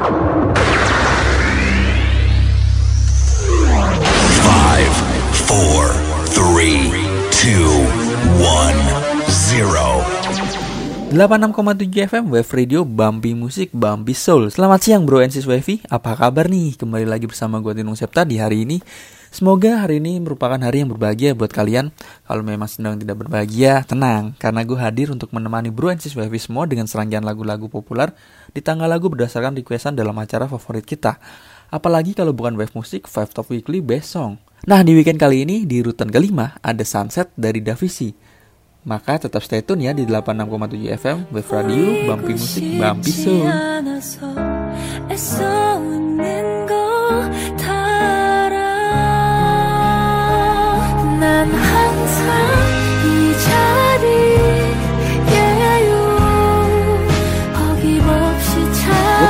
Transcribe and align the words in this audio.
Five, 0.00 0.39
86,7 11.10 12.06
FM 12.06 12.30
Wave 12.30 12.50
Radio 12.54 12.86
Bambi 12.86 13.34
Musik 13.34 13.74
Bambi 13.74 14.14
Soul. 14.14 14.46
Selamat 14.54 14.78
siang 14.78 15.02
bro 15.02 15.18
and 15.18 15.34
sis 15.34 15.42
Wavy 15.42 15.82
Apa 15.90 16.14
kabar 16.14 16.46
nih? 16.46 16.78
Kembali 16.78 17.02
lagi 17.02 17.26
bersama 17.26 17.58
gue 17.58 17.74
Tinung 17.74 17.98
Septa 17.98 18.22
di 18.22 18.38
hari 18.38 18.62
ini. 18.62 18.78
Semoga 19.34 19.82
hari 19.82 19.98
ini 19.98 20.22
merupakan 20.22 20.54
hari 20.62 20.86
yang 20.86 20.94
berbahagia 20.94 21.34
buat 21.34 21.50
kalian. 21.50 21.90
Kalau 22.30 22.46
memang 22.46 22.70
sedang 22.70 22.94
tidak 22.94 23.26
berbahagia, 23.26 23.82
tenang. 23.90 24.38
Karena 24.38 24.62
gue 24.62 24.78
hadir 24.78 25.10
untuk 25.10 25.34
menemani 25.34 25.74
bro 25.74 25.90
and 25.90 25.98
sis 25.98 26.14
Wavy 26.14 26.38
semua 26.38 26.70
Dengan 26.70 26.86
serangkaian 26.86 27.26
lagu-lagu 27.26 27.66
populer 27.66 28.14
Di 28.54 28.62
tanggal 28.62 28.86
lagu 28.86 29.10
berdasarkan 29.10 29.58
requestan 29.58 29.98
dalam 29.98 30.14
acara 30.14 30.46
favorit 30.46 30.86
kita. 30.86 31.18
Apalagi 31.74 32.14
kalau 32.14 32.30
bukan 32.30 32.54
Wave 32.54 32.78
Musik, 32.78 33.10
Five 33.10 33.34
Top 33.34 33.50
Weekly 33.50 33.82
Best 33.82 34.14
Song 34.14 34.38
Nah 34.62 34.78
di 34.86 34.94
weekend 34.94 35.18
kali 35.18 35.42
ini 35.42 35.66
di 35.66 35.82
rutan 35.82 36.06
kelima 36.06 36.54
ada 36.62 36.86
Sunset 36.86 37.34
dari 37.34 37.58
Davisi 37.58 38.29
maka 38.84 39.20
tetap 39.20 39.44
stay 39.44 39.60
tune 39.60 39.84
ya 39.84 39.92
di 39.92 40.08
86,7 40.08 40.96
FM 40.96 41.18
Wave 41.30 41.50
Radio, 41.52 41.84
Bampi 42.08 42.32
Musik, 42.32 42.64
Bampi 42.80 43.12
Soul. 43.12 43.44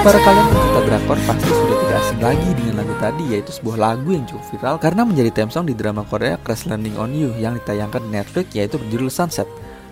para 0.00 0.16
kalian 0.16 0.46
pecinta 0.48 0.80
drakor 0.88 1.18
pasti 1.28 1.50
sudah 1.52 1.76
tidak 1.76 1.98
asing 2.00 2.20
lagi 2.24 2.48
dengan 2.56 2.74
lagu 2.80 2.94
tadi 2.96 3.24
yaitu 3.36 3.50
sebuah 3.52 3.76
lagu 3.76 4.08
yang 4.16 4.24
cukup 4.24 4.44
viral 4.48 4.76
karena 4.80 5.02
menjadi 5.04 5.30
theme 5.36 5.52
song 5.52 5.68
di 5.68 5.76
drama 5.76 6.08
Korea 6.08 6.40
Crash 6.40 6.64
Landing 6.64 6.96
on 6.96 7.12
You 7.12 7.36
yang 7.36 7.60
ditayangkan 7.60 8.08
di 8.08 8.10
Netflix 8.16 8.46
yaitu 8.56 8.80
berjudul 8.80 9.12
Sunset. 9.12 9.44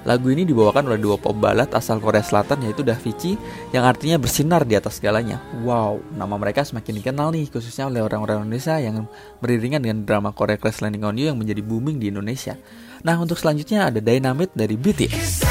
Lagu 0.09 0.33
ini 0.33 0.49
dibawakan 0.49 0.89
oleh 0.89 0.97
dua 0.97 1.21
pop 1.21 1.37
balad 1.37 1.69
asal 1.77 2.01
Korea 2.01 2.25
Selatan 2.25 2.65
yaitu 2.65 2.81
Davichi 2.81 3.37
yang 3.77 3.85
artinya 3.85 4.17
bersinar 4.17 4.65
di 4.65 4.81
atas 4.81 4.97
segalanya. 4.97 5.45
Wow, 5.61 6.01
nama 6.17 6.41
mereka 6.41 6.65
semakin 6.65 7.05
dikenal 7.05 7.29
nih 7.37 7.53
khususnya 7.53 7.93
oleh 7.93 8.01
orang-orang 8.01 8.49
Indonesia 8.49 8.81
yang 8.81 9.05
beriringan 9.45 9.85
dengan 9.85 10.09
drama 10.09 10.33
Korea 10.33 10.57
Crash 10.57 10.81
Landing 10.81 11.05
on 11.05 11.21
You 11.21 11.37
yang 11.37 11.37
menjadi 11.37 11.61
booming 11.61 12.01
di 12.01 12.09
Indonesia. 12.09 12.57
Nah, 13.05 13.21
untuk 13.21 13.37
selanjutnya 13.37 13.93
ada 13.93 14.01
Dynamite 14.01 14.57
dari 14.57 14.81
BTS. 14.81 15.45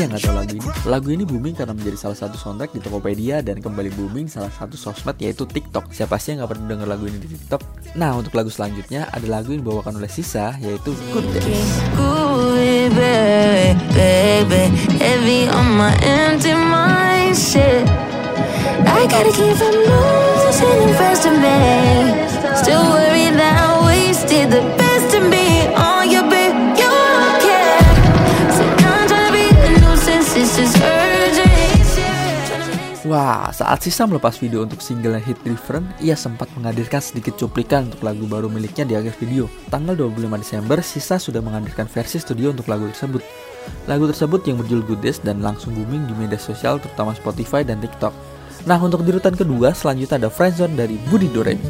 Yang 0.00 0.16
gak 0.16 0.24
tahu 0.24 0.36
lagu 0.36 0.54
ini? 0.56 0.70
Lagu 0.88 1.08
ini 1.12 1.24
booming 1.28 1.54
karena 1.54 1.76
menjadi 1.76 1.98
salah 2.00 2.16
satu 2.16 2.36
soundtrack 2.40 2.72
di 2.72 2.80
Tokopedia 2.80 3.44
dan 3.44 3.60
kembali 3.60 3.92
booming 3.92 4.32
salah 4.32 4.48
satu 4.48 4.74
sosmed 4.74 5.20
yaitu 5.20 5.44
TikTok. 5.44 5.92
Siapa 5.92 6.16
sih 6.16 6.32
yang 6.32 6.48
gak 6.48 6.56
pernah 6.56 6.72
denger 6.72 6.88
lagu 6.88 7.04
ini 7.04 7.20
di 7.20 7.28
TikTok? 7.36 7.60
Nah, 8.00 8.16
untuk 8.16 8.32
lagu 8.32 8.48
selanjutnya 8.48 9.12
ada 9.12 9.26
lagu 9.28 9.52
yang 9.52 9.60
dibawakan 9.60 10.00
oleh 10.00 10.08
Sisa 10.08 10.56
yaitu 10.64 10.96
Good 11.12 11.28
Days. 11.36 11.70
Wah, 33.04 33.52
saat 33.52 33.84
Sisa 33.84 34.08
melepas 34.08 34.40
video 34.40 34.64
untuk 34.64 34.80
single 34.80 35.20
hit 35.20 35.36
Different, 35.44 35.84
ia 36.00 36.16
sempat 36.16 36.48
menghadirkan 36.56 37.04
sedikit 37.04 37.36
cuplikan 37.36 37.92
untuk 37.92 38.00
lagu 38.00 38.24
baru 38.24 38.48
miliknya 38.48 38.88
di 38.88 38.94
akhir 38.96 39.20
video. 39.20 39.52
Tanggal 39.68 39.92
25 39.96 40.40
Desember, 40.40 40.80
Sisa 40.80 41.20
sudah 41.20 41.44
menghadirkan 41.44 41.84
versi 41.92 42.16
studio 42.16 42.56
untuk 42.56 42.72
lagu 42.72 42.88
tersebut. 42.88 43.20
Lagu 43.84 44.08
tersebut 44.08 44.40
yang 44.48 44.56
berjudul 44.56 44.84
Good 44.88 45.00
Days 45.04 45.20
dan 45.20 45.44
langsung 45.44 45.76
booming 45.76 46.08
di 46.08 46.16
media 46.16 46.40
sosial 46.40 46.80
terutama 46.80 47.12
Spotify 47.12 47.60
dan 47.60 47.76
TikTok. 47.84 48.16
Nah, 48.64 48.80
untuk 48.80 49.04
di 49.04 49.12
urutan 49.12 49.36
kedua, 49.36 49.76
selanjutnya 49.76 50.24
ada 50.24 50.32
Friendzone 50.32 50.72
dari 50.72 50.96
Budi 51.12 51.28
Doremi. 51.28 51.68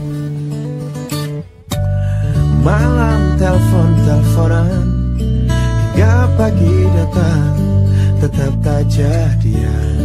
Malam 2.63 3.35
telepon-teleponan 3.35 4.87
Hingga 6.01 6.15
pagi 6.39 6.75
datang 6.97 7.60
Tetap 8.31 8.55
tak 8.63 8.87
jadian 8.87 9.99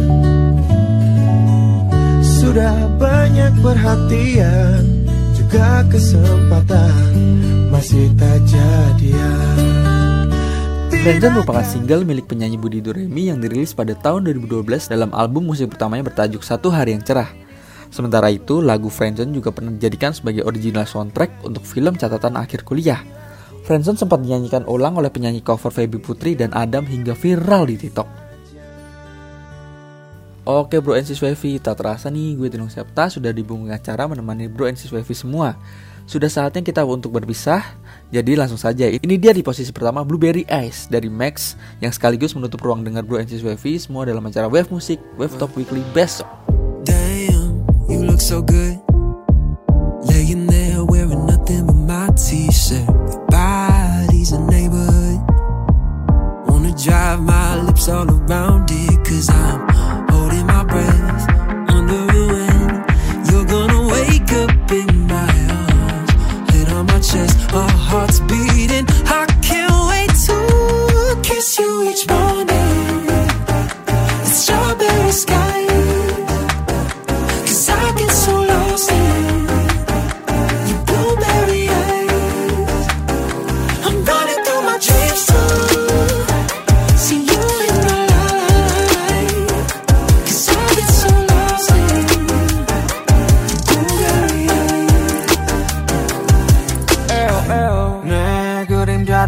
Sudah 2.26 2.74
banyak 2.98 3.54
perhatian 3.62 4.82
Juga 5.38 5.86
kesempatan 5.86 7.06
Masih 7.70 8.10
tak 8.18 8.42
jadian 8.50 10.26
Friendzone 10.90 11.38
merupakan 11.38 11.62
single 11.62 12.02
milik 12.02 12.26
penyanyi 12.26 12.58
Budi 12.58 12.82
Doremi 12.82 13.30
yang 13.30 13.38
dirilis 13.38 13.70
pada 13.70 13.94
tahun 13.94 14.26
2012 14.42 14.90
dalam 14.90 15.14
album 15.14 15.46
musik 15.46 15.70
pertamanya 15.70 16.10
bertajuk 16.10 16.42
Satu 16.42 16.66
Hari 16.66 16.98
Yang 16.98 17.14
Cerah. 17.14 17.30
Sementara 17.94 18.26
itu, 18.26 18.58
lagu 18.58 18.90
Friendzone 18.90 19.30
juga 19.30 19.54
pernah 19.54 19.70
dijadikan 19.70 20.10
sebagai 20.10 20.42
original 20.42 20.82
soundtrack 20.82 21.46
untuk 21.46 21.62
film 21.62 21.94
catatan 21.94 22.34
akhir 22.34 22.66
kuliah. 22.66 23.06
Friendzone 23.66 23.98
sempat 23.98 24.22
dinyanyikan 24.22 24.62
ulang 24.70 24.94
oleh 24.94 25.10
penyanyi 25.10 25.42
cover 25.42 25.74
Feby 25.74 25.98
Putri 25.98 26.38
dan 26.38 26.54
Adam 26.54 26.86
hingga 26.86 27.18
viral 27.18 27.66
di 27.66 27.74
TikTok. 27.74 28.06
Oke 30.46 30.78
bro 30.78 30.94
and 30.94 31.02
sis 31.02 31.18
tak 31.58 31.74
terasa 31.74 32.06
nih 32.06 32.38
gue 32.38 32.46
Tinung 32.46 32.70
Septa 32.70 33.10
sudah 33.10 33.34
di 33.34 33.42
acara 33.74 34.06
menemani 34.06 34.46
bro 34.46 34.70
and 34.70 34.78
sis 34.78 34.94
semua. 35.18 35.58
Sudah 36.06 36.30
saatnya 36.30 36.62
kita 36.62 36.86
untuk 36.86 37.18
berpisah, 37.18 37.66
jadi 38.14 38.38
langsung 38.38 38.62
saja. 38.62 38.86
Ini 38.86 39.18
dia 39.18 39.34
di 39.34 39.42
posisi 39.42 39.74
pertama 39.74 40.06
Blueberry 40.06 40.46
Ice 40.46 40.86
dari 40.86 41.10
Max 41.10 41.58
yang 41.82 41.90
sekaligus 41.90 42.38
menutup 42.38 42.62
ruang 42.62 42.86
dengar 42.86 43.02
bro 43.02 43.18
and 43.18 43.26
sis 43.26 43.42
semua 43.82 44.06
dalam 44.06 44.22
acara 44.22 44.46
Wave 44.46 44.70
Music, 44.70 45.02
Wave 45.18 45.34
Top 45.42 45.50
Weekly 45.58 45.82
besok. 45.90 46.30
Damn, 46.86 47.66
you 47.90 48.06
look 48.06 48.22
so 48.22 48.38
good. 48.38 48.85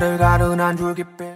늘 0.08 0.16
가른 0.16 0.58
한 0.58 0.75
줄기 0.75 1.05
빛 1.05 1.28